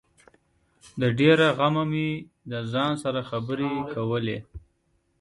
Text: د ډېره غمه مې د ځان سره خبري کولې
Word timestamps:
د 1.01 1.03
ډېره 1.19 1.47
غمه 1.57 1.83
مې 1.91 2.09
د 2.51 2.53
ځان 2.71 2.91
سره 3.03 3.19
خبري 3.29 3.71
کولې 3.93 4.37